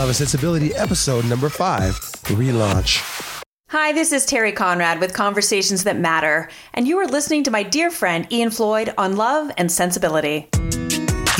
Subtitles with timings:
[0.00, 1.94] Love and Sensibility, episode number five
[2.32, 3.02] relaunch.
[3.68, 7.62] Hi, this is Terry Conrad with Conversations That Matter, and you are listening to my
[7.62, 10.48] dear friend Ian Floyd on Love and Sensibility.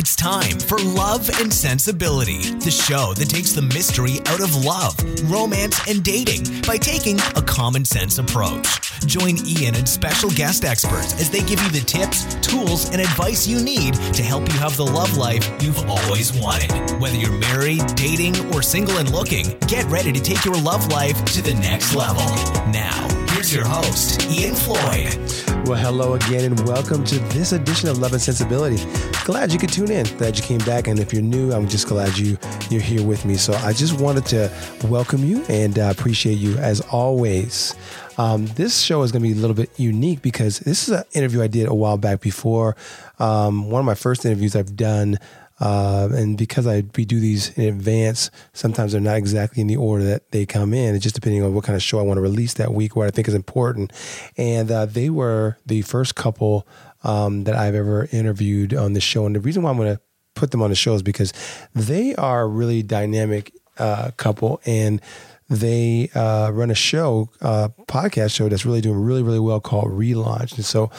[0.00, 4.96] It's time for Love and Sensibility, the show that takes the mystery out of love,
[5.30, 8.66] romance, and dating by taking a common sense approach.
[9.04, 13.46] Join Ian and special guest experts as they give you the tips, tools, and advice
[13.46, 16.72] you need to help you have the love life you've always wanted.
[16.98, 21.22] Whether you're married, dating, or single and looking, get ready to take your love life
[21.34, 22.24] to the next level.
[22.72, 23.06] Now,
[23.40, 25.66] here's your host, Ian Floyd.
[25.66, 28.76] Well, hello again, and welcome to this edition of Love and Sensibility.
[29.24, 30.04] Glad you could tune in.
[30.18, 32.36] Glad you came back, and if you're new, I'm just glad you
[32.68, 33.36] you're here with me.
[33.36, 34.52] So I just wanted to
[34.88, 37.74] welcome you and uh, appreciate you as always.
[38.18, 41.04] Um, this show is going to be a little bit unique because this is an
[41.14, 42.76] interview I did a while back before
[43.18, 45.18] um, one of my first interviews I've done.
[45.60, 49.76] Uh, and because I we do these in advance, sometimes they're not exactly in the
[49.76, 50.94] order that they come in.
[50.94, 53.06] It's just depending on what kind of show I want to release that week, what
[53.06, 53.92] I think is important.
[54.36, 56.66] And uh, they were the first couple
[57.04, 59.26] um, that I've ever interviewed on the show.
[59.26, 60.00] And the reason why I'm going to
[60.34, 61.32] put them on the show is because
[61.74, 65.00] they are a really dynamic uh, couple and
[65.50, 69.88] they uh, run a show, uh, podcast show that's really doing really, really well called
[69.88, 70.54] Relaunch.
[70.54, 70.90] And so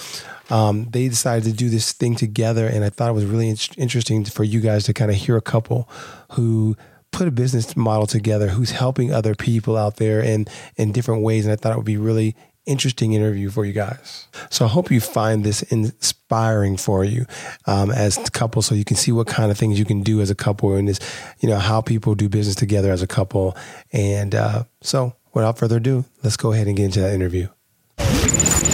[0.50, 2.68] um, they decided to do this thing together.
[2.68, 5.38] And I thought it was really in- interesting for you guys to kind of hear
[5.38, 5.90] a couple
[6.34, 6.76] who
[7.12, 11.46] put a business model together who's helping other people out there in, in different ways.
[11.46, 14.28] And I thought it would be really interesting interview for you guys.
[14.50, 17.26] So I hope you find this inspiring for you
[17.66, 20.22] um, as a couple, so you can see what kind of things you can do
[20.22, 21.00] as a couple, and this,
[21.40, 23.56] you know, how people do business together as a couple.
[23.92, 27.48] And uh, so, without further ado, let's go ahead and get into that interview.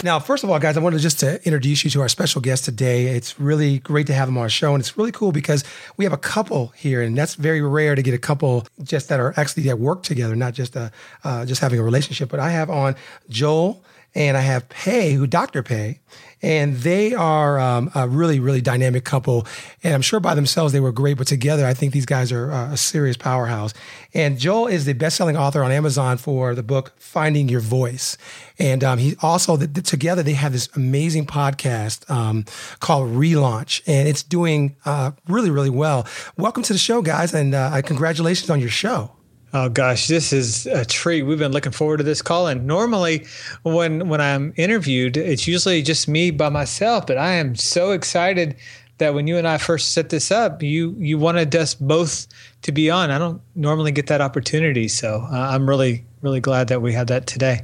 [0.04, 2.64] Now, first of all, guys, I wanted just to introduce you to our special guest
[2.64, 3.08] today.
[3.08, 5.64] It's really great to have him on our show, and it's really cool because
[5.96, 9.18] we have a couple here, and that's very rare to get a couple just that
[9.18, 10.92] are actually that work together, not just a
[11.24, 12.28] uh, just having a relationship.
[12.28, 12.94] But I have on
[13.28, 13.82] Joel
[14.14, 15.62] and I have Pei, who Dr.
[15.62, 16.00] Pei,
[16.42, 19.46] and they are um, a really, really dynamic couple.
[19.82, 22.50] And I'm sure by themselves they were great, but together I think these guys are
[22.50, 23.74] uh, a serious powerhouse.
[24.14, 28.16] And Joel is the best-selling author on Amazon for the book Finding Your Voice,
[28.58, 32.44] and um, he also the, the, together they have this amazing podcast um,
[32.80, 36.06] called Relaunch, and it's doing uh, really, really well.
[36.36, 39.10] Welcome to the show, guys, and uh, congratulations on your show.
[39.54, 41.22] Oh gosh, this is a treat.
[41.22, 42.48] We've been looking forward to this call.
[42.48, 43.26] And normally,
[43.62, 47.06] when when I'm interviewed, it's usually just me by myself.
[47.06, 48.56] But I am so excited
[48.98, 52.26] that when you and I first set this up, you you wanted us both
[52.62, 53.10] to be on.
[53.10, 57.06] I don't normally get that opportunity, so uh, I'm really really glad that we had
[57.06, 57.60] that today.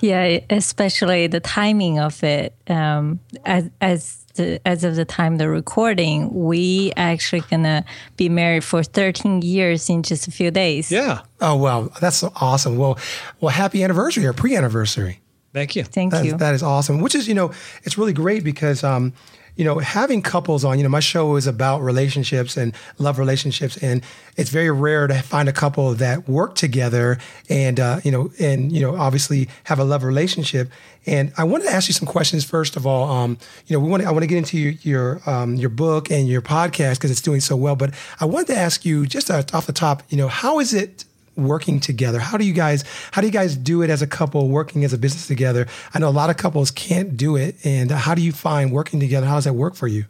[0.00, 2.54] Yeah, especially the timing of it.
[2.68, 7.84] Um, as as the, as of the time the recording, we actually gonna
[8.16, 10.90] be married for 13 years in just a few days.
[10.90, 11.22] Yeah.
[11.40, 12.76] Oh wow, that's awesome.
[12.76, 12.98] Well,
[13.40, 15.20] well, happy anniversary or pre-anniversary.
[15.52, 15.84] Thank you.
[15.84, 16.36] Thank that, you.
[16.36, 17.00] That is awesome.
[17.00, 17.50] Which is, you know,
[17.82, 19.14] it's really great because um,
[19.56, 23.76] you know, having couples on, you know, my show is about relationships and love relationships.
[23.78, 24.02] And
[24.36, 27.18] it's very rare to find a couple that work together
[27.48, 30.70] and, uh, you know, and, you know, obviously have a love relationship.
[31.06, 32.44] And I wanted to ask you some questions.
[32.44, 34.72] First of all, um, you know, we want to, I want to get into your,
[34.82, 37.76] your, um, your book and your podcast because it's doing so well.
[37.76, 41.04] But I wanted to ask you just off the top, you know, how is it
[41.36, 42.18] working together?
[42.18, 44.92] How do you guys how do you guys do it as a couple working as
[44.92, 45.66] a business together?
[45.94, 49.00] I know a lot of couples can't do it, and how do you find working
[49.00, 49.26] together?
[49.26, 50.06] How does that work for you?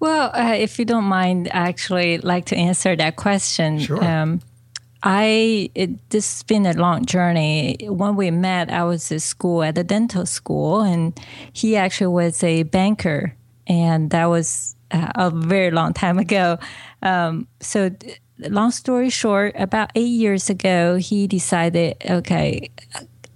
[0.00, 3.80] Well, uh, if you don't mind, I actually like to answer that question.
[3.80, 4.02] Sure.
[4.02, 4.40] Um,
[5.02, 7.76] I it, this has been a long journey.
[7.88, 11.18] When we met, I was at school at the dental school, and
[11.52, 13.34] he actually was a banker,
[13.66, 16.58] and that was uh, a very long time ago.
[17.02, 17.90] Um, so
[18.38, 22.70] long story short, about eight years ago, he decided, okay,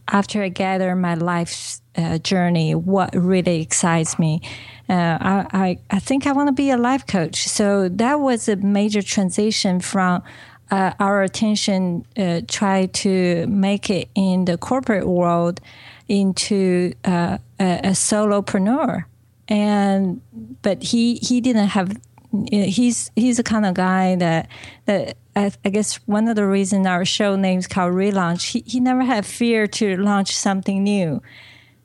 [0.08, 4.40] after I gather my life uh, journey, what really excites me,
[4.88, 7.48] uh, I, I, I, think I want to be a life coach.
[7.48, 10.22] So that was a major transition from
[10.70, 15.60] uh, our attention, uh, try to make it in the corporate world
[16.08, 19.04] into uh, a, a solopreneur.
[19.48, 20.22] And
[20.62, 21.92] but he he didn't have
[22.50, 24.48] he's he's the kind of guy that
[24.86, 28.52] that I, I, guess one of the reasons our show name's called Relaunch.
[28.52, 31.22] He he never had fear to launch something new.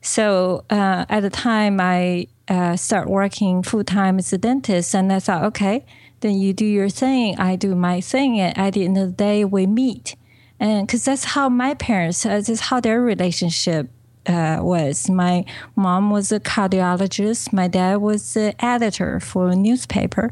[0.01, 5.11] So uh, at the time, I uh, start working full time as a dentist, and
[5.11, 5.85] I thought, okay,
[6.21, 9.13] then you do your thing, I do my thing, and at the end of the
[9.13, 10.15] day, we meet.
[10.59, 13.89] And because that's how my parents, uh, that's how their relationship
[14.27, 15.09] uh, was.
[15.09, 15.45] My
[15.75, 17.53] mom was a cardiologist.
[17.53, 20.31] My dad was an editor for a newspaper.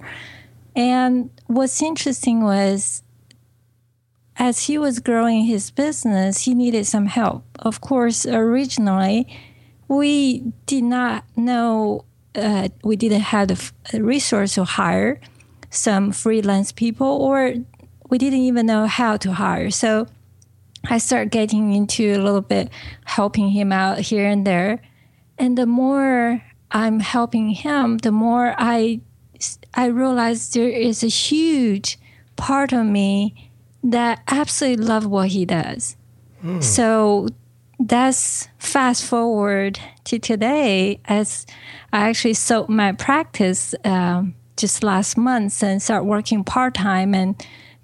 [0.75, 3.03] And what's interesting was
[4.38, 7.45] as he was growing his business, he needed some help.
[7.59, 9.27] Of course, originally,
[9.88, 12.03] we did not know,
[12.36, 13.47] uh, we didn't have
[13.92, 15.21] the resource to hire
[15.69, 17.53] some freelance people, or
[18.09, 19.71] we didn't even know how to hire.
[19.71, 20.07] So
[20.90, 22.70] I start getting into a little bit
[23.06, 24.82] helping him out here and there.
[25.38, 29.02] And the more I'm helping him, the more I
[29.74, 32.00] I realize there is a huge
[32.36, 33.52] part of me
[33.84, 35.98] that absolutely love what he does.
[36.44, 36.64] Mm.
[36.64, 37.28] So
[37.80, 41.46] that's fast forward to today as
[41.92, 47.36] I actually sold my practice um, just last month and start working part time and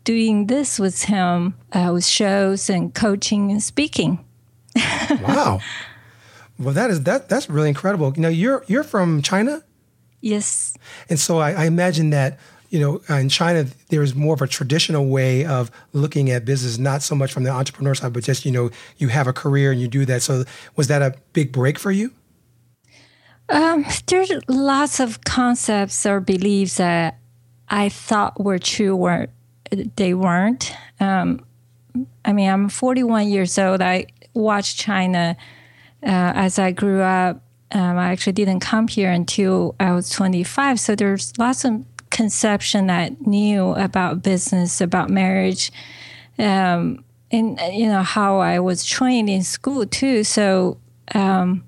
[0.04, 4.24] doing this with him uh, with shows and coaching and speaking.
[5.22, 5.60] wow.
[6.58, 8.14] Well, that is that that's really incredible.
[8.16, 9.64] You know, you're you're from China.
[10.22, 10.78] Yes.
[11.10, 12.40] And so I, I imagine that
[12.70, 16.78] you know in China there is more of a traditional way of looking at business,
[16.78, 19.72] not so much from the entrepreneur side, but just you know you have a career
[19.72, 20.22] and you do that.
[20.22, 20.44] So
[20.76, 22.12] was that a big break for you?
[23.50, 27.18] Um, there's lots of concepts or beliefs that
[27.68, 29.28] I thought were true were
[29.72, 30.74] they weren't.
[31.00, 31.46] Um,
[32.24, 33.82] I mean, I'm 41 years old.
[33.82, 35.36] I watched China
[36.04, 37.42] uh, as I grew up.
[37.72, 40.80] Um, I actually didn't come here until I was 25.
[40.80, 45.72] So there's lots of conception I knew about business, about marriage,
[46.38, 50.26] um, and you know how I was trained in school too.
[50.26, 50.78] So
[51.16, 51.64] um,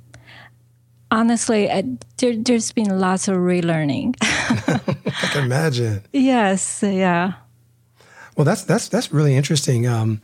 [1.09, 1.83] honestly, I,
[2.17, 4.15] there, has been lots of relearning.
[4.21, 6.03] I can imagine.
[6.11, 7.33] Yes, yeah.
[8.35, 9.87] Well, that's that's that's really interesting.
[9.87, 10.21] Um,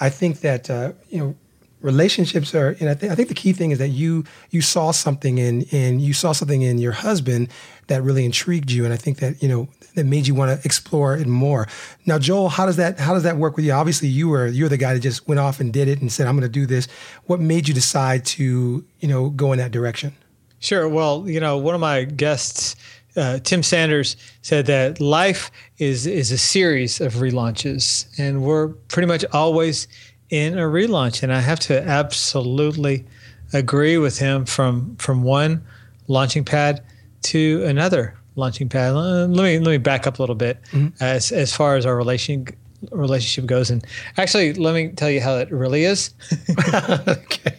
[0.00, 1.36] I think that uh, you know
[1.80, 4.92] relationships are and I, th- I think the key thing is that you you saw
[4.92, 7.48] something in and you saw something in your husband
[7.88, 10.64] that really intrigued you and i think that you know that made you want to
[10.64, 11.68] explore it more.
[12.06, 13.72] Now joel how does that how does that work with you?
[13.72, 16.26] Obviously you were you're the guy that just went off and did it and said
[16.26, 16.88] i'm going to do this.
[17.24, 20.14] What made you decide to you know go in that direction?
[20.60, 20.88] Sure.
[20.88, 22.76] Well you know one of my guests
[23.16, 29.06] uh, Tim Sanders said that life is is a series of relaunches, and we're pretty
[29.06, 29.88] much always
[30.30, 33.04] in a relaunch, and I have to absolutely
[33.52, 35.64] agree with him from from one
[36.08, 36.82] launching pad
[37.22, 38.94] to another launching pad.
[38.94, 41.02] Let me let me back up a little bit mm-hmm.
[41.02, 42.46] as as far as our relation
[42.90, 43.84] relationship goes, and
[44.16, 46.14] actually, let me tell you how it really is.
[47.06, 47.56] okay.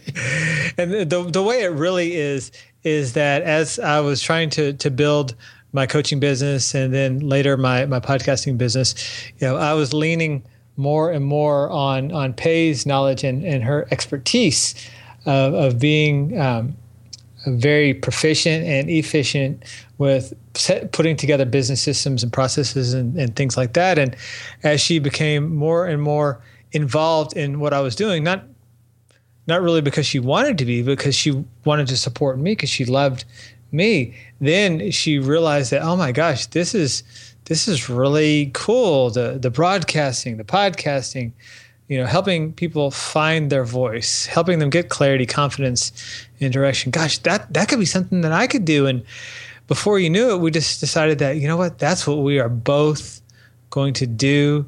[0.76, 2.50] And the the way it really is
[2.84, 5.34] is that as I was trying to to build
[5.72, 8.94] my coaching business and then later my my podcasting business,
[9.38, 10.44] you know, I was leaning
[10.76, 14.74] more and more on on Pei's knowledge and, and her expertise
[15.26, 16.76] of, of being um,
[17.46, 19.62] very proficient and efficient
[19.98, 23.98] with set, putting together business systems and processes and, and things like that.
[23.98, 24.16] And
[24.62, 26.40] as she became more and more
[26.72, 28.44] involved in what I was doing, not
[29.46, 32.84] not really because she wanted to be, because she wanted to support me because she
[32.84, 33.24] loved
[33.72, 34.14] me.
[34.40, 37.02] Then she realized that, oh my gosh, this is
[37.44, 39.10] this is really cool.
[39.10, 41.32] The the broadcasting, the podcasting,
[41.88, 45.92] you know, helping people find their voice, helping them get clarity, confidence,
[46.40, 46.90] and direction.
[46.90, 48.86] Gosh, that that could be something that I could do.
[48.86, 49.04] And
[49.66, 52.48] before you knew it, we just decided that you know what, that's what we are
[52.48, 53.20] both
[53.70, 54.66] going to do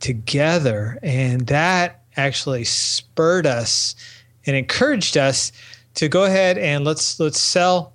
[0.00, 3.94] together, and that actually spurred us
[4.44, 5.52] and encouraged us
[5.94, 7.94] to go ahead and let's let's sell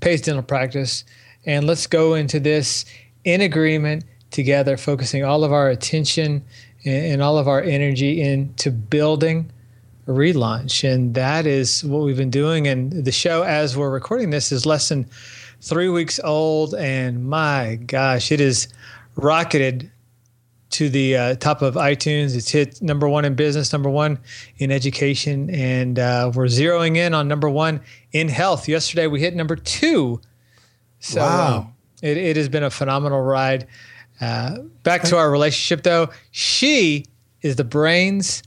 [0.00, 1.04] Pei's dental practice
[1.44, 2.84] and let's go into this
[3.24, 6.44] in agreement together, focusing all of our attention
[6.84, 9.50] and, all of our energy into building
[10.06, 10.88] a relaunch.
[10.90, 12.66] And that is what we've been doing.
[12.66, 15.06] And the show, as we're recording this, is less than
[15.60, 16.74] three weeks old.
[16.74, 18.68] And my gosh, it is
[19.16, 19.90] rocketed
[20.70, 22.36] to the uh, top of iTunes.
[22.36, 24.18] It's hit number one in business, number one
[24.58, 27.80] in education, and uh, we're zeroing in on number one
[28.12, 28.68] in health.
[28.68, 30.20] Yesterday we hit number two.
[31.00, 31.56] So, wow.
[31.58, 33.66] Um, it, it has been a phenomenal ride.
[34.20, 37.06] Uh, back to our relationship, though, she
[37.42, 38.42] is the brains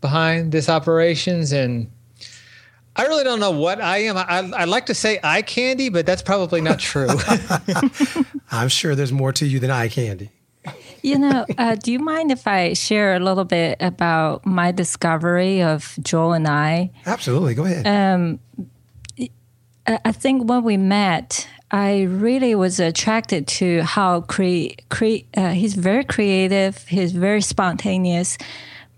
[0.00, 1.90] behind this operations, and
[2.94, 4.16] I really don't know what I am.
[4.16, 7.08] I, I like to say eye candy, but that's probably not true.
[8.50, 10.30] I'm sure there's more to you than eye candy.
[11.02, 15.62] You know, uh, do you mind if I share a little bit about my discovery
[15.62, 16.92] of Joel and I?
[17.04, 17.86] Absolutely, go ahead.
[17.86, 18.40] Um,
[19.86, 25.74] I think when we met, I really was attracted to how cre- cre- uh, he's
[25.74, 28.38] very creative, he's very spontaneous,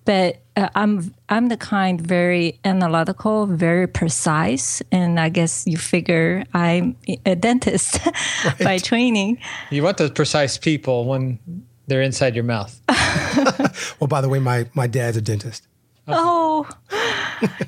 [0.07, 6.45] but uh, I'm I'm the kind very analytical, very precise, and I guess you figure
[6.55, 6.97] I'm
[7.27, 8.01] a dentist
[8.45, 8.59] right.
[8.59, 9.39] by training.
[9.71, 11.39] You want those precise people when
[11.89, 12.81] they're inside your mouth.
[14.01, 15.69] well, by the way, my my dad's a dentist.
[16.09, 16.69] Oh,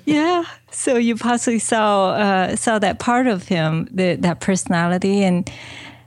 [0.05, 0.45] yeah.
[0.71, 5.51] So you possibly saw uh, saw that part of him, the, that personality, and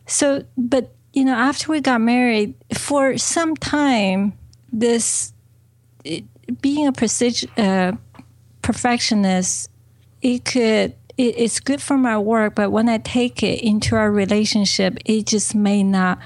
[0.07, 0.43] so.
[0.57, 4.33] But you know, after we got married, for some time,
[4.71, 5.33] this
[6.03, 6.23] it,
[6.61, 7.93] being a precision, uh,
[8.61, 9.69] perfectionist,
[10.21, 14.11] it could it, it's good for my work, but when I take it into our
[14.11, 16.19] relationship, it just may not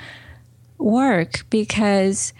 [0.77, 2.33] work because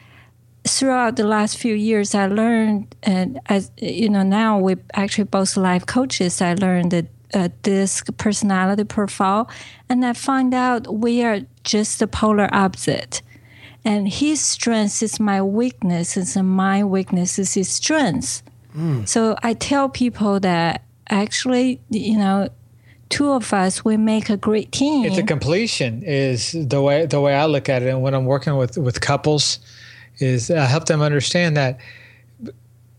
[0.67, 5.57] throughout the last few years, I learned, and as you know, now we actually both
[5.57, 6.41] life coaches.
[6.41, 9.49] I learned that uh, DISC personality profile,
[9.89, 13.21] and I find out we are just the polar opposite.
[13.85, 18.41] And his strength is my weakness, and my weakness is his strength.
[18.75, 19.07] Mm.
[19.07, 22.49] So I tell people that actually, you know,
[23.09, 25.05] two of us we make a great team.
[25.05, 27.89] It's a completion is the way the way I look at it.
[27.89, 29.59] And when I'm working with with couples,
[30.19, 31.79] is I help them understand that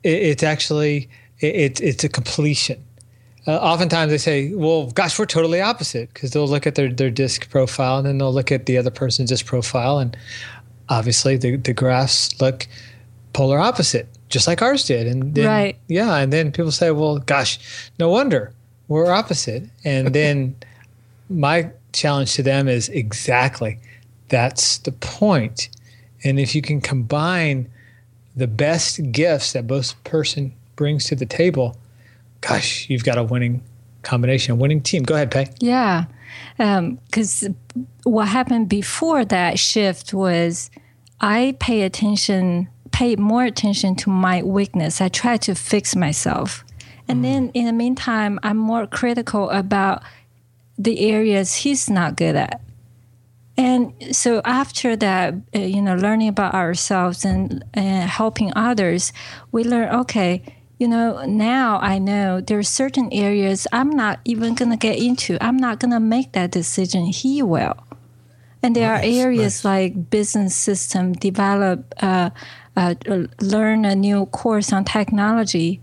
[0.03, 2.83] it, it's actually it, it's a completion.
[3.47, 7.11] Uh, oftentimes they say, "Well, gosh, we're totally opposite," because they'll look at their their
[7.11, 10.17] DISC profile and then they'll look at the other person's DISC profile, and
[10.89, 12.67] obviously the the graphs look
[13.33, 15.07] polar opposite, just like ours did.
[15.07, 17.59] And then, right, yeah, and then people say, "Well, gosh,
[17.99, 18.53] no wonder
[18.89, 20.57] we're opposite." And then
[21.31, 23.79] my challenge to them is exactly
[24.29, 25.71] that's the point
[26.27, 27.71] and if you can combine
[28.35, 31.77] the best gifts that both person brings to the table,
[32.41, 33.63] gosh, you've got a winning
[34.03, 35.05] combination, a winning team.
[35.05, 35.49] Go ahead, Pei.
[35.61, 36.07] Yeah.
[36.57, 37.57] Because um,
[38.05, 40.71] what happened before that shift was
[41.21, 45.01] I pay attention, pay more attention to my weakness.
[45.01, 46.65] I try to fix myself.
[47.09, 47.23] And mm.
[47.23, 50.03] then in the meantime, I'm more critical about
[50.79, 52.61] the areas he's not good at.
[53.59, 59.13] And so after that, uh, you know, learning about ourselves and, and helping others,
[59.51, 60.43] we learn, okay,
[60.79, 64.99] you know, now I know there are certain areas I'm not even going to get
[64.99, 65.43] into.
[65.43, 67.07] I'm not going to make that decision.
[67.07, 67.77] He will.
[68.63, 69.65] And there nice, are areas nice.
[69.65, 72.31] like business system, develop, uh,
[72.77, 72.95] uh,
[73.41, 75.81] learn a new course on technology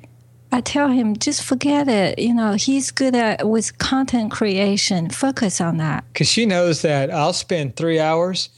[0.54, 2.20] I tell him just forget it.
[2.20, 5.10] You know, he's good at with content creation.
[5.10, 6.04] Focus on that.
[6.14, 8.50] Because she knows that I'll spend three hours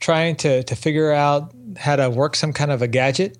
[0.00, 3.38] trying to to figure out how to work some kind of a gadget,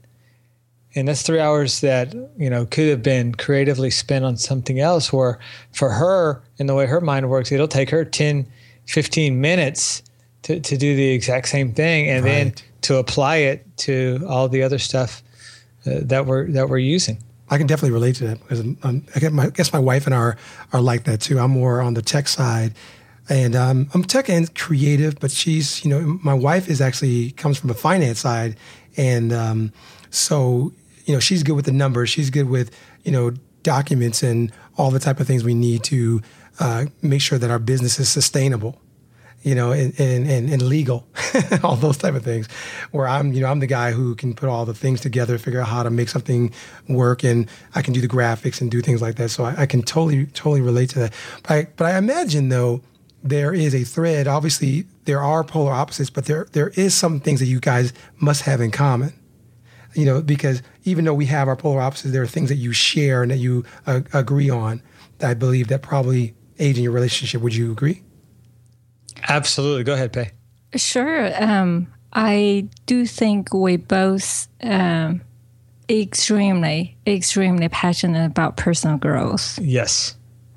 [0.94, 5.12] and that's three hours that you know could have been creatively spent on something else.
[5.12, 5.38] Where
[5.72, 8.46] for her, in the way her mind works, it'll take her 10,
[8.86, 10.02] 15 minutes
[10.42, 12.30] to to do the exact same thing, and right.
[12.30, 15.22] then to apply it to all the other stuff
[15.86, 17.18] uh, that we're that we're using.
[17.50, 20.14] I can definitely relate to that because um, I, my, I, guess my wife and
[20.14, 20.36] I are,
[20.72, 21.38] are like that too.
[21.38, 22.72] I'm more on the tech side,
[23.28, 25.18] and um, I'm tech and creative.
[25.20, 28.56] But she's, you know, my wife is actually comes from a finance side,
[28.96, 29.72] and um,
[30.10, 30.72] so
[31.04, 32.10] you know she's good with the numbers.
[32.10, 32.70] She's good with
[33.04, 33.32] you know
[33.62, 36.20] documents and all the type of things we need to
[36.60, 38.80] uh, make sure that our business is sustainable
[39.44, 41.06] you know, and, and, and, legal,
[41.62, 42.48] all those type of things.
[42.92, 45.60] Where I'm, you know, I'm the guy who can put all the things together, figure
[45.60, 46.50] out how to make something
[46.88, 49.28] work, and I can do the graphics and do things like that.
[49.28, 51.12] So I, I can totally, totally relate to that.
[51.42, 52.80] But I, but I imagine though
[53.22, 54.26] there is a thread.
[54.26, 58.42] Obviously, there are polar opposites, but there there is some things that you guys must
[58.42, 59.12] have in common.
[59.94, 62.72] You know, because even though we have our polar opposites, there are things that you
[62.72, 64.82] share and that you uh, agree on.
[65.18, 67.40] That I believe that probably age in your relationship.
[67.42, 68.02] Would you agree?
[69.28, 69.84] Absolutely.
[69.84, 70.32] Go ahead, Pei.
[70.74, 71.30] Sure.
[71.42, 75.20] Um, I do think we both um,
[75.88, 79.58] extremely, extremely passionate about personal growth.
[79.60, 80.16] Yes.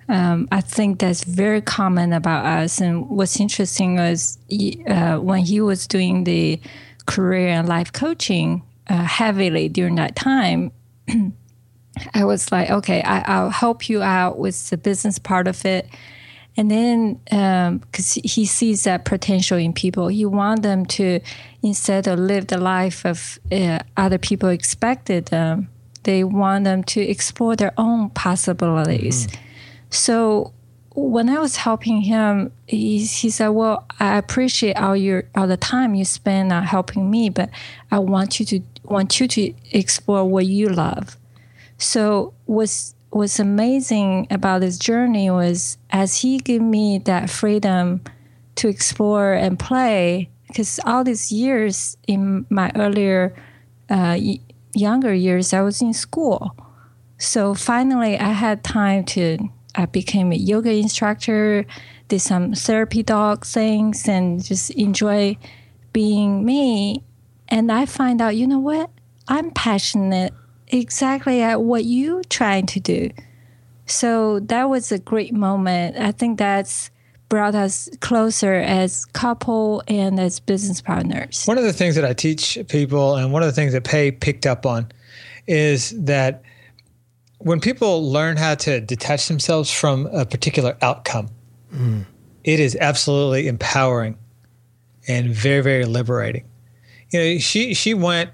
[0.09, 2.79] Um, I think that's very common about us.
[2.79, 4.37] And what's interesting is
[4.87, 6.61] uh, when he was doing the
[7.05, 10.71] career and life coaching uh, heavily during that time,
[12.13, 15.87] I was like, okay, I, will help you out with the business part of it
[16.57, 21.19] and then, because um, he sees that potential in people, he wants them to,
[21.61, 25.69] instead of live the life of uh, other people expected them,
[26.01, 29.27] they want them to explore their own possibilities.
[29.27, 29.41] Mm-hmm.
[29.91, 30.53] So
[30.95, 35.57] when I was helping him, he, he said, "Well, I appreciate all your all the
[35.57, 37.51] time you spend on helping me, but
[37.91, 41.17] I want you to want you to explore what you love."
[41.77, 48.01] So was was amazing about this journey was as he gave me that freedom
[48.55, 53.35] to explore and play because all these years in my earlier
[53.89, 54.17] uh,
[54.73, 56.55] younger years i was in school
[57.17, 59.37] so finally i had time to
[59.75, 61.65] i became a yoga instructor
[62.09, 65.35] did some therapy dog things and just enjoy
[65.93, 67.03] being me
[67.49, 68.89] and I find out, you know what?
[69.27, 70.33] I'm passionate
[70.67, 73.09] exactly at what you're trying to do.
[73.85, 75.97] So that was a great moment.
[75.97, 76.91] I think that's
[77.29, 81.43] brought us closer as couple and as business partners.
[81.45, 84.11] One of the things that I teach people, and one of the things that Pei
[84.11, 84.89] picked up on,
[85.45, 86.43] is that
[87.39, 91.29] when people learn how to detach themselves from a particular outcome,
[91.73, 92.05] mm.
[92.43, 94.17] it is absolutely empowering
[95.07, 96.45] and very, very liberating.
[97.11, 98.31] You know, she she went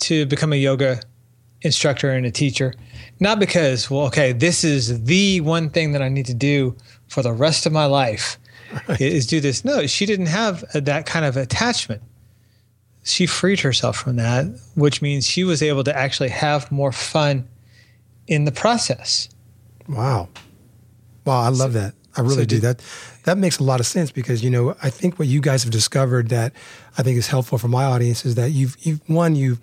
[0.00, 1.00] to become a yoga
[1.62, 2.74] instructor and a teacher,
[3.20, 6.76] not because, well, okay, this is the one thing that I need to do
[7.08, 8.38] for the rest of my life
[8.88, 9.00] right.
[9.00, 9.64] is do this.
[9.64, 12.02] No, she didn't have that kind of attachment.
[13.04, 17.48] She freed herself from that, which means she was able to actually have more fun
[18.26, 19.28] in the process.
[19.88, 20.28] Wow.
[21.24, 21.94] Wow, I love so, that.
[22.16, 22.58] I really so do.
[22.60, 22.82] That
[23.24, 25.72] that makes a lot of sense because you know I think what you guys have
[25.72, 26.52] discovered that
[26.96, 29.58] I think is helpful for my audience is that you've you've one you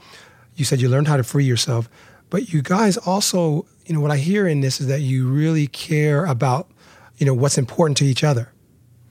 [0.55, 1.89] you said you learned how to free yourself,
[2.29, 5.67] but you guys also you know what I hear in this is that you really
[5.67, 6.69] care about
[7.17, 8.51] you know what's important to each other.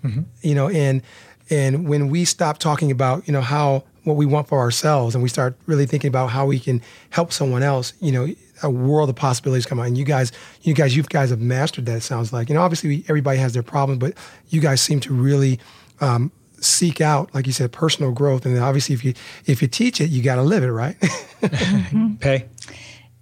[0.04, 0.22] Mm-hmm.
[0.42, 1.02] You know, and
[1.50, 5.22] and when we stop talking about you know how what we want for ourselves and
[5.22, 8.26] we start really thinking about how we can help someone else, you know,
[8.62, 9.86] a world of possibilities come out.
[9.86, 11.96] And you guys, you guys, you guys have mastered that.
[11.98, 14.14] It sounds like, you know, obviously everybody has their problems, but
[14.48, 15.58] you guys seem to really
[16.00, 18.46] um, seek out, like you said, personal growth.
[18.46, 19.14] And obviously, if you
[19.46, 20.96] if you teach it, you got to live it, right?
[22.20, 22.48] Pei.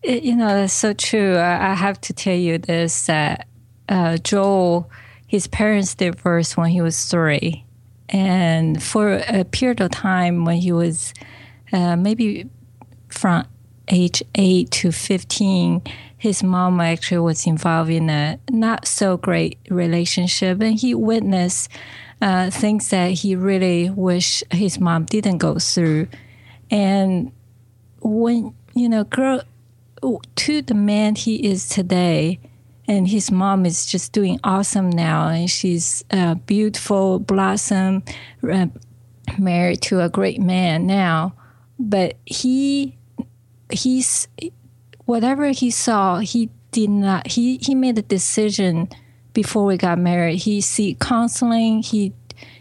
[0.03, 1.37] It, you know, that's so true.
[1.37, 3.47] I, I have to tell you this that
[3.89, 4.91] uh, Joel,
[5.27, 7.65] his parents divorced when he was three.
[8.09, 11.15] And for a period of time when he was
[11.73, 12.49] uh, maybe
[13.09, 13.47] from
[13.91, 15.83] age 8 to 15,
[16.17, 20.61] his mom actually was involved in a not so great relationship.
[20.61, 21.71] And he witnessed
[22.23, 26.09] uh, things that he really wish his mom didn't go through.
[26.71, 27.33] And
[28.01, 29.41] when, you know, grow
[30.37, 32.39] to the man he is today,
[32.89, 38.03] and his mom is just doing awesome now, and she's a beautiful blossom,
[38.51, 38.67] uh,
[39.39, 41.35] married to a great man now.
[41.79, 42.99] But he,
[43.73, 44.29] he's
[45.05, 47.27] whatever he saw, he did not.
[47.27, 48.89] He he made a decision
[49.33, 50.39] before we got married.
[50.39, 51.83] He seek counseling.
[51.83, 52.13] He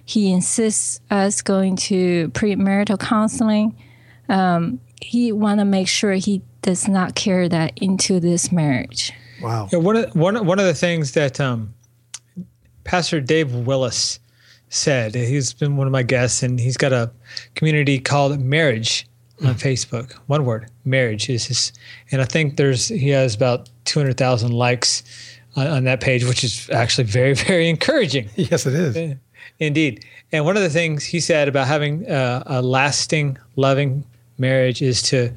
[0.05, 3.75] he insists us going to premarital counseling.
[4.27, 9.13] Um, he want to make sure he does not carry that into this marriage.
[9.41, 9.69] Wow.
[9.71, 11.73] Yeah, one of one one of the things that um,
[12.83, 14.19] Pastor Dave Willis
[14.69, 17.11] said, he's been one of my guests, and he's got a
[17.55, 19.07] community called Marriage
[19.43, 19.55] on.
[19.55, 20.13] Facebook.
[20.27, 21.73] One word, marriage is his,
[22.11, 25.03] and I think there's he has about two hundred thousand likes
[25.55, 28.29] on, on, that page, which is actually very very encouraging.
[28.35, 29.17] Yes, it is.
[29.59, 30.05] Indeed.
[30.31, 34.05] And one of the things he said about having a, a lasting, loving
[34.37, 35.33] marriage is to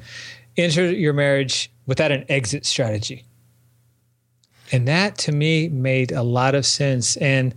[0.55, 3.25] enter your marriage without an exit strategy.
[4.71, 7.17] And that to me made a lot of sense.
[7.17, 7.53] And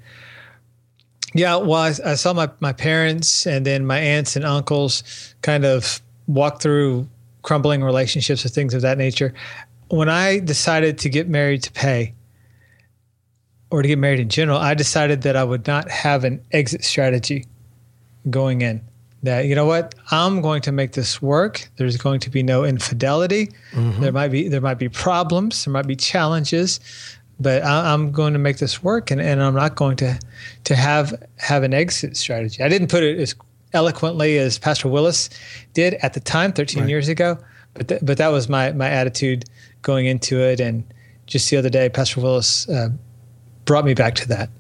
[1.35, 5.65] yeah, well, I, I, saw my, my parents and then my aunts and uncles kind
[5.65, 7.09] of walk through
[7.43, 9.33] crumbling relationships or things of that nature.
[9.89, 12.13] When I decided to get married to Pei
[13.71, 16.85] or to get married in general, I decided that I would not have an exit
[16.85, 17.47] strategy
[18.29, 18.81] going in.
[19.23, 19.95] That you know what?
[20.11, 21.69] I'm going to make this work.
[21.77, 23.49] There's going to be no infidelity.
[23.73, 24.01] Mm-hmm.
[24.01, 26.81] there might be there might be problems there might be challenges
[27.39, 30.19] but I, am going to make this work and, and i'm not going to
[30.65, 32.63] to have have an exit strategy.
[32.63, 33.35] I didn't put it as
[33.77, 35.31] eloquently as pastor willis
[35.75, 36.89] did at the time 13 right.
[36.89, 37.39] years ago
[37.75, 39.45] but th- but that was my my attitude
[39.83, 40.85] going into it and
[41.27, 42.89] just the other day pastor willis uh,
[43.65, 44.51] brought me back to that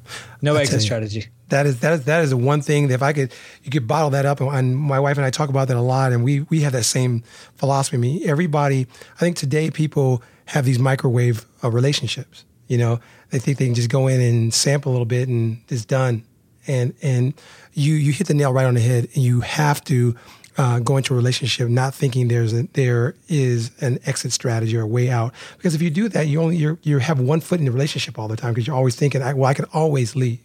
[0.42, 3.12] no exit strategy that is that is that is the one thing that if I
[3.12, 5.80] could you could bottle that up and my wife and I talk about that a
[5.80, 7.22] lot and we we have that same
[7.54, 7.96] philosophy.
[7.96, 12.44] I mean, everybody I think today people have these microwave uh, relationships.
[12.66, 13.00] You know,
[13.30, 16.24] they think they can just go in and sample a little bit and it's done.
[16.66, 17.34] And and
[17.72, 19.08] you you hit the nail right on the head.
[19.14, 20.16] And you have to
[20.58, 24.82] uh, go into a relationship not thinking there's a, there is an exit strategy or
[24.82, 25.32] a way out.
[25.56, 28.18] Because if you do that, you only you you have one foot in the relationship
[28.18, 30.40] all the time because you're always thinking, well, I can always leave.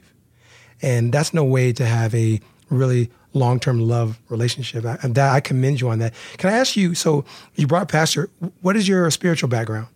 [0.81, 4.84] And that's no way to have a really long term love relationship.
[5.03, 6.13] And that I commend you on that.
[6.38, 6.95] Can I ask you?
[6.95, 7.23] So
[7.55, 8.29] you brought Pastor.
[8.62, 9.88] What is your spiritual background?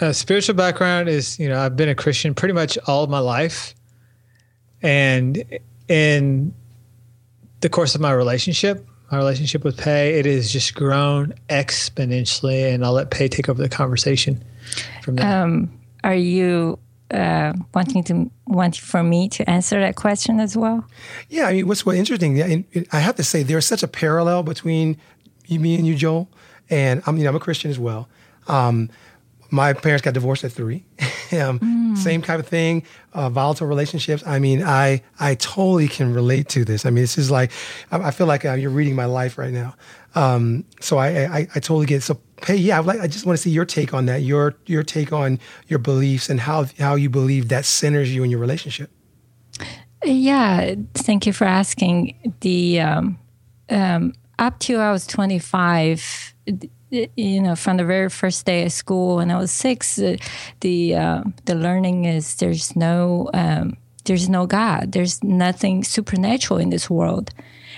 [0.00, 3.74] Uh, spiritual background is you know I've been a Christian pretty much all my life,
[4.82, 5.44] and
[5.90, 6.54] in
[7.60, 12.72] the course of my relationship, my relationship with Pei, it has just grown exponentially.
[12.72, 14.42] And I'll let Pei take over the conversation
[15.02, 15.42] from there.
[15.42, 15.72] Um,
[16.04, 16.78] are you
[17.10, 20.86] uh, wanting to want for me to answer that question as well?
[21.28, 22.64] Yeah, I mean, what's what interesting?
[22.92, 24.96] I have to say, there's such a parallel between
[25.50, 26.28] me and you, Joel,
[26.70, 28.08] and I'm you know I'm a Christian as well.
[28.46, 28.90] Um,
[29.50, 30.84] my parents got divorced at three.
[31.32, 31.96] um, mm.
[31.96, 34.22] Same kind of thing, uh, volatile relationships.
[34.26, 36.86] I mean, I I totally can relate to this.
[36.86, 37.50] I mean, this is like
[37.90, 39.74] I, I feel like uh, you're reading my life right now.
[40.14, 42.02] Um, so I, I, I totally get it.
[42.02, 44.22] So hey, yeah, I, like, I just want to see your take on that.
[44.22, 48.30] Your your take on your beliefs and how how you believe that centers you in
[48.30, 48.90] your relationship.
[50.04, 52.34] Yeah, thank you for asking.
[52.40, 53.18] The um,
[53.68, 56.34] um, up to I was 25,
[56.90, 60.00] you know, from the very first day of school when I was six,
[60.60, 64.92] the uh, the learning is there's no um, there's no God.
[64.92, 67.30] There's nothing supernatural in this world.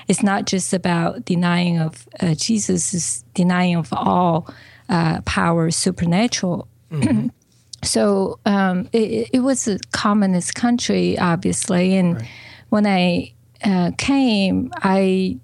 [0.08, 2.94] It's not just about denying of uh, Jesus.
[2.94, 4.52] It's denying of all
[4.88, 6.68] uh, power supernatural.
[6.90, 7.28] Mm-hmm.
[7.82, 12.28] so um, it, it, was a communist country, obviously, and right.
[12.70, 13.32] when I
[13.64, 15.38] uh, came, I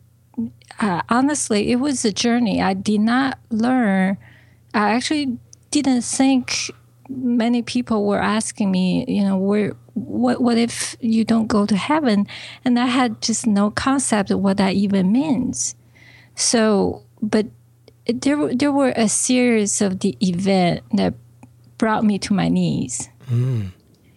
[0.80, 2.62] uh, honestly, it was a journey.
[2.62, 4.18] I did not learn.
[4.74, 5.38] I actually
[5.70, 6.70] didn't think
[7.08, 11.76] many people were asking me, you know, where, what, what if you don't go to
[11.76, 12.26] heaven?
[12.64, 15.74] And I had just no concept of what that even means.
[16.34, 17.46] So, but
[18.06, 21.14] there, there were a series of the event that
[21.78, 23.08] brought me to my knees.
[23.30, 23.72] Mm.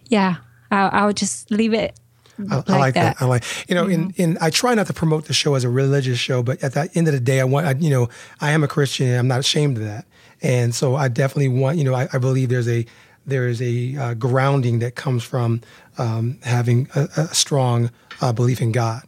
[0.06, 0.36] Yeah,
[0.70, 1.98] I'll, I'll just leave it
[2.38, 3.18] I, like, I like that.
[3.18, 3.24] that.
[3.24, 4.10] I like, you know, mm-hmm.
[4.20, 6.72] in, in, I try not to promote the show as a religious show, but at
[6.72, 8.08] the end of the day, I want, I, you know,
[8.40, 10.06] I am a Christian and I'm not ashamed of that.
[10.40, 12.84] And so I definitely want, you know, I, I believe there's a,
[13.26, 15.60] there is a uh, grounding that comes from
[15.98, 17.90] um, having a, a strong
[18.20, 19.02] uh, belief in God.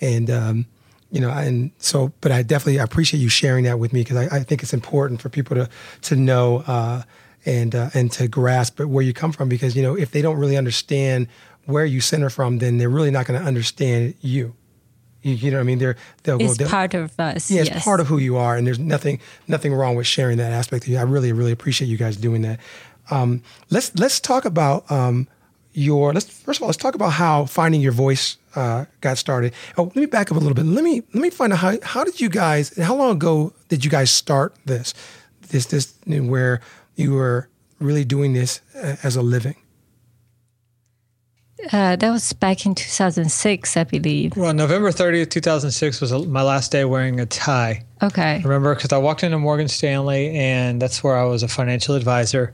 [0.00, 0.66] And, um,
[1.10, 4.16] you know, and so, but I definitely I appreciate you sharing that with me because
[4.16, 5.68] I, I, think it's important for people to,
[6.02, 7.02] to know, uh,
[7.44, 10.36] and, uh, and to grasp where you come from because, you know, if they don't
[10.36, 11.26] really understand
[11.70, 14.54] where you center from, then they're really not going to understand you.
[15.22, 15.34] you.
[15.34, 15.78] You, know what I mean?
[15.78, 16.64] They're they'll it's go.
[16.64, 17.50] It's part of us.
[17.50, 17.84] Yeah, it's yes.
[17.84, 20.90] part of who you are, and there's nothing nothing wrong with sharing that aspect of
[20.90, 20.98] you.
[20.98, 22.60] I really really appreciate you guys doing that.
[23.10, 25.28] Um, let's let's talk about um,
[25.72, 26.12] your.
[26.12, 29.52] Let's first of all let's talk about how finding your voice uh, got started.
[29.76, 30.64] Oh, let me back up a little bit.
[30.64, 32.76] Let me let me find out how how did you guys?
[32.78, 34.94] How long ago did you guys start this?
[35.48, 36.60] This this where
[36.96, 37.48] you were
[37.80, 39.56] really doing this uh, as a living.
[41.72, 44.36] Uh, that was back in 2006, I believe.
[44.36, 47.84] Well, November 30th, 2006 was my last day wearing a tie.
[48.02, 48.40] Okay.
[48.42, 52.52] remember because I walked into Morgan Stanley, and that's where I was a financial advisor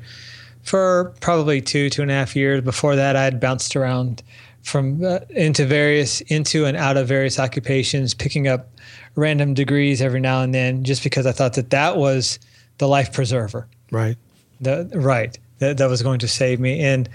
[0.62, 2.62] for probably two, two and a half years.
[2.62, 4.22] Before that, I had bounced around
[4.62, 8.68] from uh, into various, into and out of various occupations, picking up
[9.14, 12.40] random degrees every now and then, just because I thought that that was
[12.78, 13.68] the life preserver.
[13.92, 14.16] Right.
[14.60, 15.38] The, right.
[15.60, 16.80] That, that was going to save me.
[16.80, 17.08] And,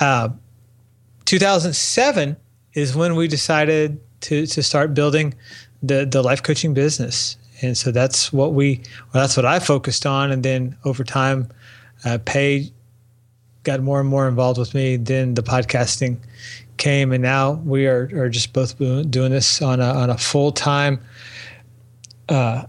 [0.00, 0.28] uh,
[1.32, 2.36] 2007
[2.74, 5.32] is when we decided to, to start building
[5.82, 7.38] the, the life coaching business.
[7.62, 8.82] And so that's what we,
[9.14, 10.30] well, that's what I focused on.
[10.30, 11.48] And then over time,
[12.04, 12.70] uh, Paige
[13.62, 14.98] got more and more involved with me.
[14.98, 16.18] Then the podcasting
[16.76, 20.52] came, and now we are, are just both doing this on a, on a full
[20.52, 21.00] time.
[22.28, 22.66] Uh,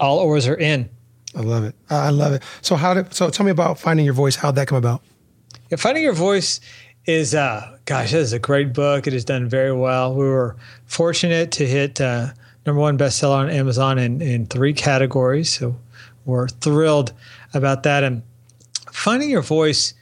[0.00, 0.88] all oars are in.
[1.36, 1.74] I love it.
[1.90, 2.42] I love it.
[2.62, 4.34] So how did so tell me about finding your voice?
[4.34, 5.02] How'd that come about?
[5.68, 6.60] Yeah, finding your voice
[7.08, 9.06] is uh, gosh, this is a great book.
[9.06, 10.14] It has done very well.
[10.14, 12.28] We were fortunate to hit uh,
[12.66, 15.50] number one bestseller on Amazon in, in three categories.
[15.50, 15.74] So
[16.26, 17.14] we're thrilled
[17.54, 18.04] about that.
[18.04, 18.22] And
[18.92, 19.94] finding your voice,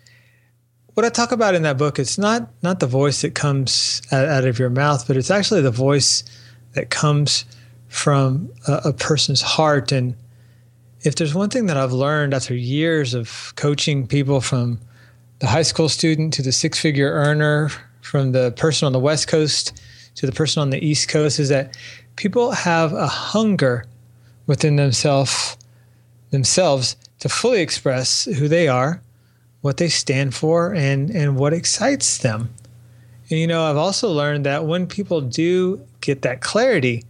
[0.95, 4.27] what I talk about in that book, it's not not the voice that comes out,
[4.27, 6.25] out of your mouth, but it's actually the voice
[6.73, 7.45] that comes
[7.87, 9.92] from a, a person's heart.
[9.92, 10.16] And
[11.03, 14.81] if there's one thing that I've learned after years of coaching people from
[15.38, 17.70] the high school student to the six figure earner,
[18.01, 19.83] from the person on the West Coast
[20.14, 21.77] to the person on the East Coast, is that
[22.14, 23.85] people have a hunger
[24.46, 25.57] within themselves
[26.31, 29.01] themselves to fully express who they are,
[29.61, 32.53] what they stand for, and, and what excites them.
[33.31, 37.05] And you know, I've also learned that when people do get that clarity,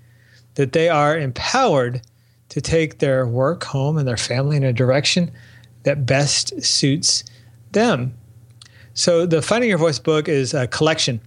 [0.55, 2.03] that they are empowered
[2.51, 5.31] to take their work home and their family in a direction
[5.83, 7.25] that best suits
[7.77, 8.15] them.
[8.95, 11.21] So the Finding Your Voice book is a collection,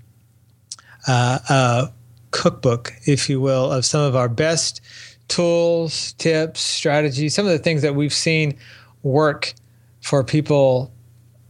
[1.07, 1.91] uh, a
[2.31, 4.81] cookbook, if you will, of some of our best
[5.27, 8.57] tools, tips, strategies, some of the things that we've seen
[9.03, 9.53] work
[10.01, 10.91] for people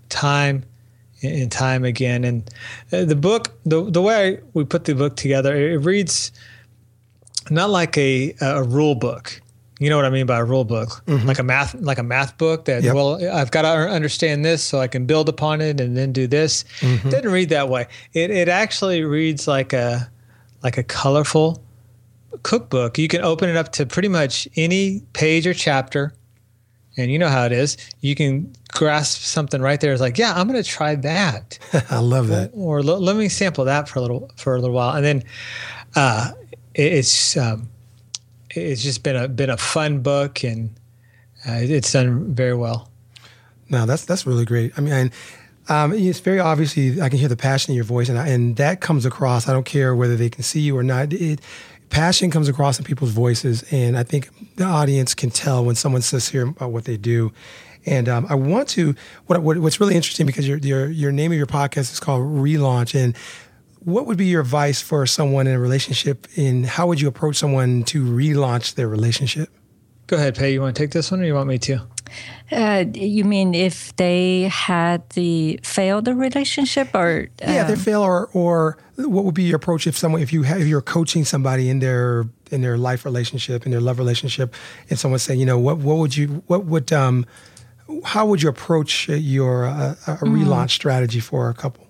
[0.10, 0.66] time
[1.24, 2.26] and time again.
[2.26, 2.54] And
[2.92, 6.34] uh, the book, the, the way we put the book together, it reads
[7.50, 9.42] not like a, a rule book.
[9.80, 11.26] You know what I mean by a rule book, mm-hmm.
[11.26, 12.66] like a math, like a math book.
[12.66, 12.94] That yep.
[12.94, 16.28] well, I've got to understand this so I can build upon it and then do
[16.28, 16.66] this.
[16.82, 17.08] Mm-hmm.
[17.08, 17.88] It doesn't read that way.
[18.14, 20.12] It it actually reads like a
[20.62, 21.64] like a colorful
[22.44, 26.14] cookbook, you can open it up to pretty much any page or chapter.
[26.98, 27.78] And you know how it is.
[28.02, 29.94] You can grasp something right there.
[29.94, 31.58] It's like, yeah, I'm going to try that.
[31.90, 32.52] I love that.
[32.54, 35.24] Or, or let me sample that for a little for a little while, and then
[35.96, 36.32] uh,
[36.74, 37.70] it, it's um,
[38.52, 40.72] it's just been a been a fun book, and
[41.48, 42.90] uh, it's done very well.
[43.70, 44.72] No, that's that's really great.
[44.78, 45.12] I mean,
[45.70, 48.56] um, it's very obviously I can hear the passion in your voice, and I, and
[48.58, 49.48] that comes across.
[49.48, 51.14] I don't care whether they can see you or not.
[51.14, 51.42] It,
[51.90, 56.02] passion comes across in people's voices, and I think the audience can tell when someone
[56.02, 57.32] says here about what they do.
[57.86, 58.96] And um, I want to
[59.28, 62.24] what, what, what's really interesting because your your your name of your podcast is called
[62.24, 63.16] Relaunch, and
[63.84, 66.28] what would be your advice for someone in a relationship?
[66.36, 69.50] In how would you approach someone to relaunch their relationship?
[70.08, 70.54] Go ahead, Pei.
[70.54, 71.82] You want to take this one, or you want me to?
[72.52, 77.80] Uh, you mean if they had the failed the relationship, or uh, yeah, they um,
[77.80, 80.82] fail, or or what would be your approach if someone if you have, if you're
[80.82, 84.56] coaching somebody in their in their life relationship in their love relationship,
[84.90, 87.26] and someone saying, you know, what what would you what would um
[88.04, 90.20] how would you approach your uh, a mm.
[90.22, 91.89] relaunch strategy for a couple?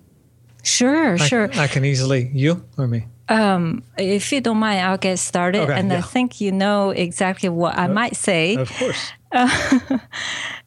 [0.62, 1.50] Sure, I, sure.
[1.54, 3.06] I can easily you or me.
[3.28, 5.62] Um, if you don't mind, I'll get started.
[5.62, 5.98] Okay, and yeah.
[5.98, 8.56] I think you know exactly what I might say.
[8.56, 9.12] Of course.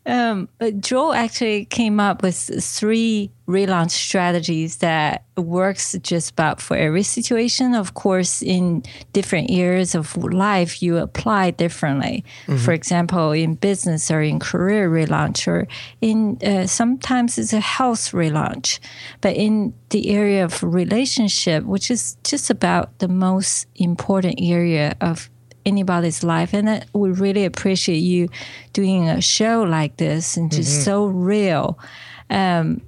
[0.06, 7.04] um, Joel actually came up with three relaunch strategies that works just about for every
[7.04, 7.74] situation.
[7.74, 12.26] Of course, in different areas of life, you apply differently.
[12.48, 12.58] Mm-hmm.
[12.58, 15.68] For example, in business or in career relaunch, or
[16.02, 18.80] in uh, sometimes it's a health relaunch.
[19.22, 25.30] But in the area of relationship, which is just about the most important area of
[25.66, 26.54] anybody's life.
[26.54, 28.30] And we really appreciate you
[28.74, 30.84] doing a show like this and just mm-hmm.
[30.84, 31.80] so real.
[32.30, 32.82] Um,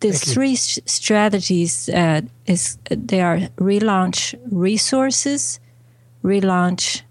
[0.00, 5.60] the three strategies uh, is they are relaunch resources,
[6.24, 7.02] relaunch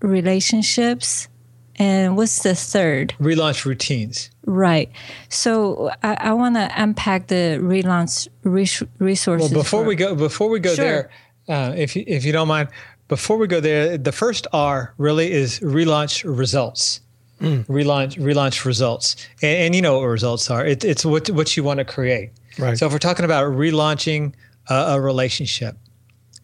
[0.00, 1.28] relationships,
[1.76, 3.14] and what's the third?
[3.20, 4.30] Relaunch routines.
[4.46, 4.90] Right.
[5.28, 9.52] So I, I want to unpack the relaunch res- resources.
[9.52, 10.84] Well, before for, we go, before we go Sure.
[10.84, 11.10] there,
[11.48, 12.68] uh, if you, if you don't mind,
[13.08, 17.00] before we go there, the first R really is relaunch results.
[17.40, 17.64] Mm.
[17.66, 20.66] Relaunch relaunch results, and, and you know what results are.
[20.66, 22.32] It, it's what what you want to create.
[22.58, 22.76] Right.
[22.76, 24.34] So if we're talking about relaunching
[24.68, 25.76] a, a relationship,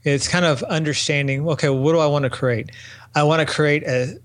[0.04, 1.48] it's kind of understanding.
[1.48, 2.70] Okay, what do I want to create?
[3.16, 4.20] I want to create a,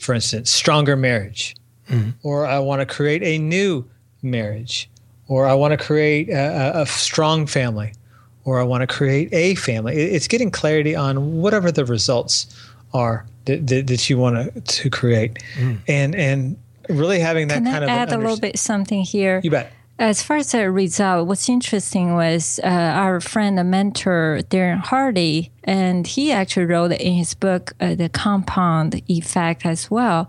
[0.00, 1.56] for instance, stronger marriage,
[1.88, 2.10] mm-hmm.
[2.22, 3.88] or I want to create a new
[4.20, 4.90] marriage,
[5.28, 7.94] or I want to create a, a strong family,
[8.44, 9.96] or I want to create a family.
[9.96, 12.46] It's getting clarity on whatever the results
[12.92, 15.38] are that, that, that you want to, to create,
[15.88, 16.56] and and
[16.88, 19.40] really having that Can kind I of an add a little bit something here?
[19.42, 19.72] You bet.
[19.98, 25.52] As far as the result, what's interesting was uh, our friend and mentor Darren Hardy,
[25.62, 30.28] and he actually wrote in his book uh, the compound effect as well.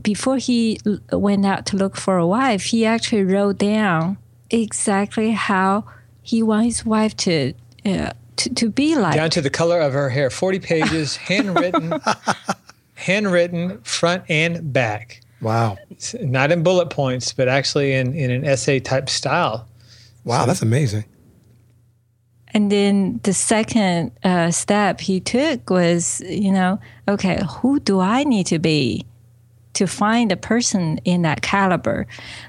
[0.00, 0.80] Before he
[1.12, 4.16] went out to look for a wife, he actually wrote down
[4.50, 5.84] exactly how
[6.28, 7.54] he wants his wife to
[7.86, 9.14] uh, to, to be like.
[9.14, 10.28] down to the color of her hair.
[10.28, 11.94] Forty pages, handwritten,
[12.94, 15.22] handwritten front and back.
[15.40, 19.68] Wow, It's not in bullet points, but actually in, in an essay type style.
[20.24, 21.04] wow, that's amazing.
[22.48, 28.24] And then the second uh, step he took was, you know, okay, who do I
[28.24, 29.06] need to be
[29.74, 32.06] to find a person in that caliber?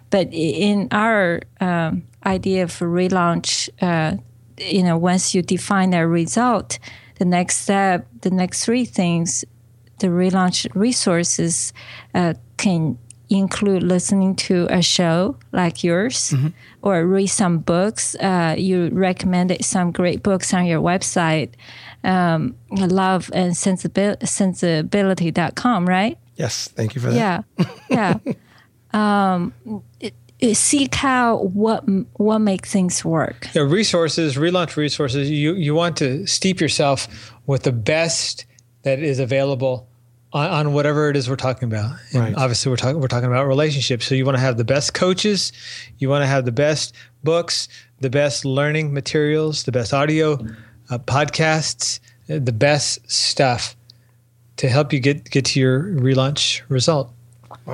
[0.09, 4.17] But in our um, idea of relaunch, uh,
[4.57, 6.79] you know, once you define that result,
[7.15, 9.45] the next step, the next three things,
[9.99, 11.73] the relaunch resources
[12.13, 12.97] uh, can
[13.29, 16.33] include listening to a show like yours
[16.81, 18.15] or read some books.
[18.15, 21.51] Uh, you recommended some great books on your website,
[22.03, 26.17] um, love and sensibil- sensibility.com, right?
[26.35, 27.45] Yes, thank you for that.
[27.89, 28.33] Yeah, yeah.
[29.41, 29.53] um,
[29.99, 30.15] it,
[30.53, 33.47] seek out what what makes things work.
[33.53, 38.45] The resources, relaunch resources, you, you want to steep yourself with the best
[38.83, 39.87] that is available
[40.31, 41.95] on, on whatever it is we're talking about.
[42.13, 42.35] And Right.
[42.35, 44.05] obviously we're talking we're talking about relationships.
[44.07, 45.51] So you want to have the best coaches,
[45.97, 47.67] you want to have the best books,
[47.99, 50.33] the best learning materials, the best audio
[50.89, 51.99] uh, podcasts,
[52.29, 53.75] uh, the best stuff
[54.57, 57.11] to help you get get to your relaunch result.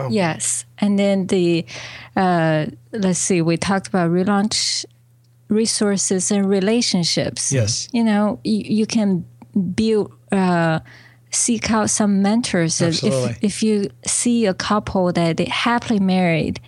[0.09, 1.65] Yes, and then the
[2.15, 4.85] uh, let's see, we talked about relaunch
[5.49, 7.51] resources and relationships.
[7.51, 7.87] Yes.
[7.91, 9.25] you know, you, you can
[9.75, 10.11] build.
[10.31, 10.79] Uh,
[11.31, 12.79] Seek out some mentors.
[12.79, 13.31] If- Absolutely.
[13.31, 16.61] If, if you see a couple that they happily married,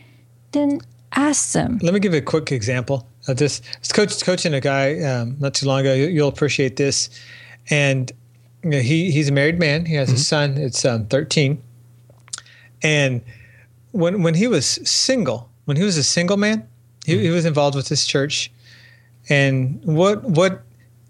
[0.51, 0.81] then
[1.13, 1.79] ask them.
[1.81, 3.61] Let me give you a quick example of this.
[3.75, 5.93] I was coach, coaching a guy um, not too long ago.
[5.93, 7.09] You- You'll appreciate this.
[7.69, 8.11] And
[8.61, 9.85] he he's a married man.
[9.85, 10.57] He has a son.
[10.57, 11.63] It's um, 13.
[12.81, 13.21] And
[13.91, 16.67] when when he was single, when he was a single man,
[17.05, 18.51] he, he was involved with this church.
[19.29, 20.61] And what what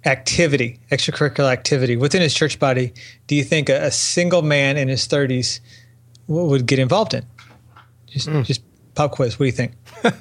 [0.05, 2.93] activity, extracurricular activity within his church body,
[3.27, 5.59] do you think a, a single man in his 30s
[6.27, 7.25] w- would get involved in?
[8.07, 8.61] Just just
[8.95, 9.37] pop quiz.
[9.37, 9.73] What do you think?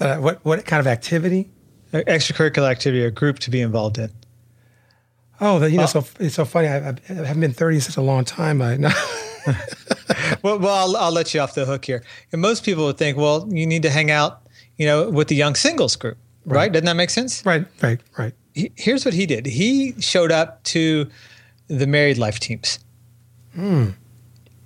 [0.00, 1.50] Uh, what what kind of activity?
[1.92, 4.10] A- Extracurricular activity, a group to be involved in.
[5.40, 6.68] Oh, that, you know, so it's so funny.
[6.68, 8.62] I, I haven't been thirty in such a long time.
[8.62, 8.76] I,
[10.42, 12.02] Well, well I'll, I'll let you off the hook here.
[12.32, 14.42] And most people would think, well, you need to hang out,
[14.76, 16.70] you know, with the young singles group, right?
[16.70, 17.44] Doesn't that make sense?
[17.44, 18.32] right, right, right.
[18.54, 19.46] He- Here's what he did.
[19.46, 21.08] He showed up to
[21.68, 22.78] the married life teams,
[23.54, 23.90] hmm.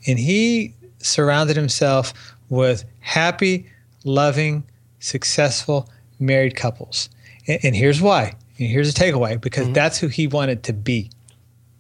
[0.06, 2.12] and he surrounded himself
[2.48, 3.66] with happy,
[4.04, 4.64] loving,
[5.00, 5.88] successful
[6.20, 7.08] married couples.
[7.48, 8.34] And, and here's why.
[8.58, 9.72] And here's a takeaway because hmm.
[9.72, 11.10] that's who he wanted to be.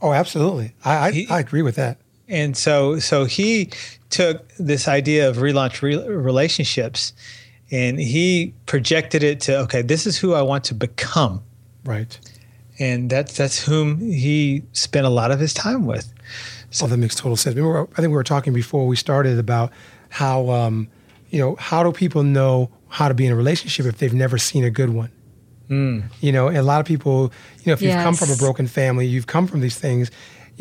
[0.00, 0.74] Oh, absolutely.
[0.84, 1.98] I I, He- I agree with that.
[2.32, 3.68] And so, so he
[4.10, 7.12] took this idea of relaunch re- relationships,
[7.70, 11.42] and he projected it to okay, this is who I want to become,
[11.84, 12.18] Right.
[12.78, 16.12] and that's that's whom he spent a lot of his time with.
[16.80, 17.54] Oh, that makes total sense.
[17.54, 19.70] Remember, I think we were talking before we started about
[20.08, 20.88] how, um,
[21.28, 24.38] you know, how do people know how to be in a relationship if they've never
[24.38, 25.10] seen a good one?
[26.20, 28.66] You know, and a lot of people, you know, if you've come from a broken
[28.66, 30.10] family, you've come from these things,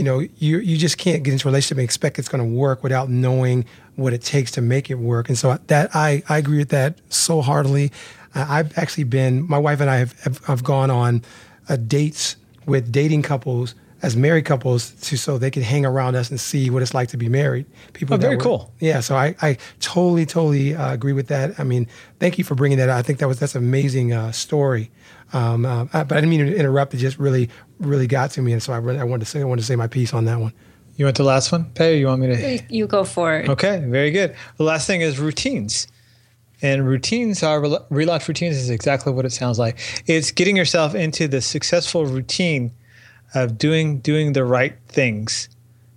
[0.02, 2.58] you know, you you just can't get into a relationship and expect it's going to
[2.58, 3.66] work without knowing
[3.98, 5.30] what it takes to make it work.
[5.30, 7.92] And so that I I agree with that so heartily.
[8.34, 11.22] I've actually been my wife and I have have, have gone on
[11.70, 12.36] uh, dates
[12.66, 16.70] with dating couples as married couples to so they can hang around us and see
[16.70, 17.66] what it's like to be married.
[17.94, 18.74] People Oh, very were- cool.
[18.80, 21.60] Yeah, so I, I totally totally uh, agree with that.
[21.60, 21.88] I mean,
[22.20, 22.90] thank you for bringing that.
[22.90, 22.98] up.
[22.98, 24.90] I think that was that's an amazing uh, story.
[25.34, 26.94] Um, uh, but I didn't mean to interrupt.
[26.94, 29.42] It just really really got to me, and so I really, I wanted to say
[29.42, 30.54] I wanted to say my piece on that one.
[30.98, 32.60] You want the last one, Pei, or you want me to?
[32.70, 33.50] You go for it.
[33.50, 34.36] Okay, very good.
[34.58, 35.88] The last thing is routines.
[36.64, 39.80] And routines are relaunch routines is exactly what it sounds like.
[40.06, 42.72] It's getting yourself into the successful routine
[43.34, 45.50] of doing doing the right things.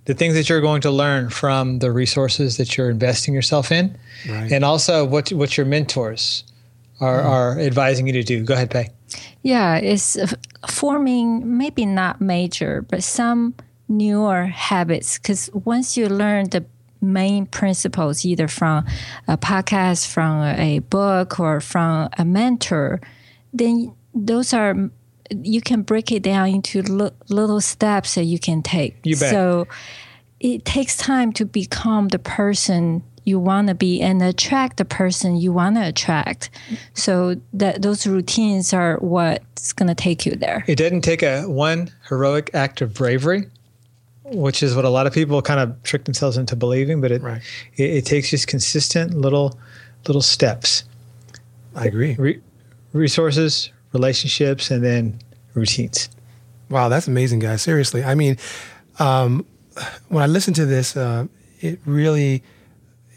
[0.05, 3.97] The things that you're going to learn from the resources that you're investing yourself in.
[4.29, 4.51] Right.
[4.51, 6.43] And also what what your mentors
[6.99, 8.43] are, are advising you to do.
[8.43, 8.89] Go ahead, Pei.
[9.41, 10.27] Yeah, it's uh,
[10.67, 13.55] forming maybe not major, but some
[13.87, 15.17] newer habits.
[15.17, 16.65] Because once you learn the
[17.01, 18.85] main principles, either from
[19.27, 23.01] a podcast, from a book, or from a mentor,
[23.53, 24.89] then those are
[25.31, 28.97] you can break it down into li- little steps that you can take.
[29.03, 29.31] You bet.
[29.31, 29.67] So
[30.39, 35.35] it takes time to become the person you want to be and attract the person
[35.35, 36.49] you want to attract.
[36.93, 40.63] So that those routines are what's going to take you there.
[40.67, 43.45] It doesn't take a one heroic act of bravery,
[44.25, 47.21] which is what a lot of people kind of trick themselves into believing, but it
[47.23, 47.41] Right.
[47.77, 49.57] it, it takes just consistent little
[50.05, 50.83] little steps,
[51.75, 52.15] I agree.
[52.19, 52.41] Re-
[52.93, 55.19] resources, relationships, and then
[55.55, 56.09] routines.
[56.69, 57.61] Wow, that's amazing, guys.
[57.61, 58.37] Seriously, I mean,
[58.99, 59.45] um,
[60.09, 61.25] when I listen to this, uh,
[61.59, 62.43] it really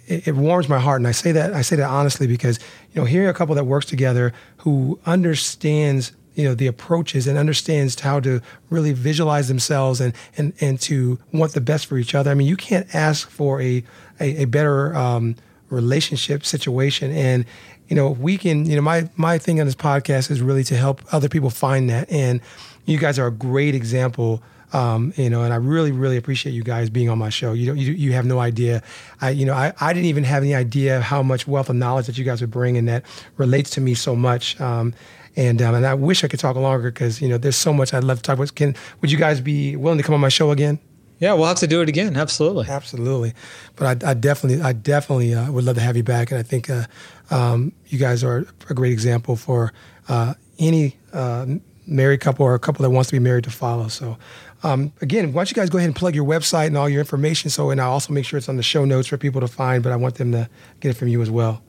[0.06, 2.58] it, it warms my heart, and I say that I say that honestly because
[2.92, 7.36] you know, hearing a couple that works together who understands you know the approaches and
[7.36, 12.14] understands how to really visualize themselves and and and to want the best for each
[12.14, 12.30] other.
[12.30, 13.84] I mean, you can't ask for a
[14.20, 15.36] a, a better um,
[15.70, 17.44] relationship situation and
[17.88, 20.76] you know we can you know my my thing on this podcast is really to
[20.76, 22.10] help other people find that.
[22.10, 22.40] And
[22.86, 26.62] you guys are a great example um, you know and i really really appreciate you
[26.62, 27.52] guys being on my show.
[27.52, 28.82] You don't you, you have no idea.
[29.20, 32.06] I you know I, I didn't even have any idea how much wealth of knowledge
[32.06, 33.04] that you guys would bring and that
[33.36, 34.60] relates to me so much.
[34.60, 34.94] Um,
[35.36, 37.94] and um, and i wish i could talk longer because you know there's so much
[37.94, 38.54] i'd love to talk about.
[38.54, 40.80] Can would you guys be willing to come on my show again
[41.18, 42.16] Yeah, we'll have to do it again.
[42.16, 42.66] Absolutely.
[42.68, 43.34] Absolutely,
[43.76, 46.42] but I, I definitely, I definitely uh, would love to have you back, and I
[46.42, 46.84] think uh,
[47.30, 49.72] um, you guys are a great example for
[50.08, 51.46] uh, any uh,
[51.86, 53.88] married couple or a couple that wants to be married to follow.
[53.88, 54.16] So,
[54.62, 57.00] um, again, why don't you guys go ahead and plug your website and all your
[57.00, 57.50] information?
[57.50, 59.82] So, and I'll also make sure it's on the show notes for people to find.
[59.82, 60.48] But I want them to
[60.80, 61.62] get it from you as well.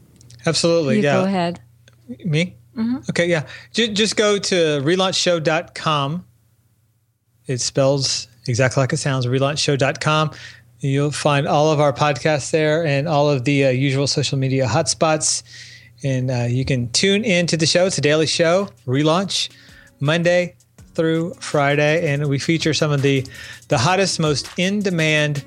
[0.46, 0.98] Absolutely.
[0.98, 1.14] You yeah.
[1.14, 1.62] go ahead.
[2.26, 2.56] Me?
[3.10, 3.46] Okay, yeah.
[3.74, 6.26] J- just go to relaunchshow.com.
[7.46, 10.32] It spells exactly like it sounds, relaunchshow.com.
[10.80, 14.66] You'll find all of our podcasts there and all of the uh, usual social media
[14.66, 15.44] hotspots.
[16.04, 17.86] And uh, you can tune in to the show.
[17.86, 19.50] It's a daily show, relaunch,
[20.00, 20.56] Monday
[20.94, 22.12] through Friday.
[22.12, 23.26] And we feature some of the,
[23.68, 25.44] the hottest, most in demand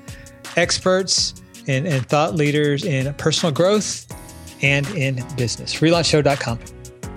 [0.55, 1.33] experts
[1.67, 4.05] and, and thought leaders in personal growth
[4.61, 5.75] and in business.
[5.75, 6.59] Relaunchshow.com.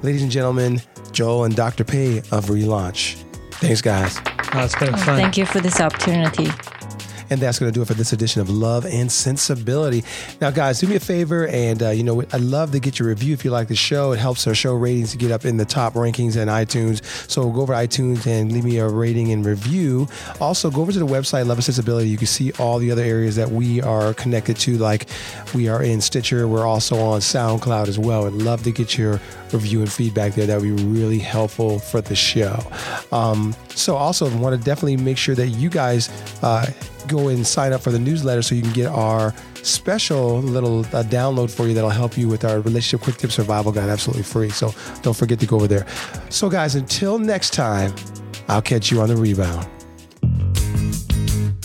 [0.03, 0.81] Ladies and gentlemen,
[1.13, 1.85] Joel and Dr.
[1.85, 3.23] Pei of Relaunch.
[3.53, 4.19] Thanks, guys.
[4.57, 5.17] Oh, it's been oh, fun.
[5.17, 6.49] Thank you for this opportunity.
[7.31, 10.05] And that's going to do it for this edition of Love and Sensibility.
[10.41, 13.09] Now, guys, do me a favor, and uh, you know, I'd love to get your
[13.09, 14.13] review if you like the show.
[14.13, 17.05] It helps our show ratings to get up in the top rankings and iTunes.
[17.31, 20.09] So go over to iTunes and leave me a rating and review.
[20.41, 22.09] Also, go over to the website Love and Sensibility.
[22.09, 25.09] You can see all the other areas that we are connected to, like
[25.55, 26.47] we are in Stitcher.
[26.49, 28.27] We're also on SoundCloud as well.
[28.27, 29.21] I'd love to get your
[29.53, 30.47] review and feedback there.
[30.47, 32.59] That would be really helpful for the show.
[33.13, 36.09] Um, so, also want to definitely make sure that you guys.
[36.43, 36.67] Uh,
[37.09, 41.03] go and sign up for the newsletter so you can get our special little uh,
[41.05, 44.51] download for you that'll help you with our relationship quick tip survival guide absolutely free.
[44.51, 45.87] So don't forget to go over there.
[46.31, 47.95] So, guys, until next time,
[48.49, 49.69] I'll catch you on the rebound.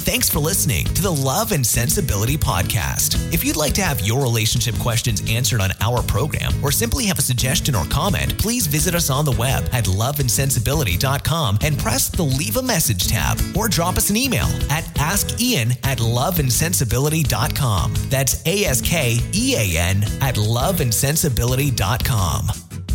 [0.04, 3.32] Thanks for listening to the Love and Sensibility Podcast.
[3.32, 7.20] If you'd like to have your relationship questions answered on our program or simply have
[7.20, 12.24] a suggestion or comment, please visit us on the web at loveandsensibility.com and press the
[12.24, 17.94] Leave a Message tab or drop us an email at askian at loveandsensibility.com.
[18.10, 22.48] That's A S K E A N at loveandsensibility.com.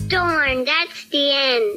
[0.09, 1.73] Darn, that's the end.